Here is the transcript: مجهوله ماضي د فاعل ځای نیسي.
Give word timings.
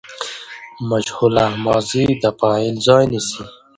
مجهوله 0.89 1.45
ماضي 1.65 2.05
د 2.21 2.23
فاعل 2.39 2.75
ځای 2.87 3.03
نیسي. 3.11 3.43